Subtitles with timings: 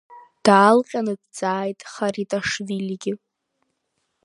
[0.45, 3.13] Даалҟьаны дҵааит Хариташвилигьы.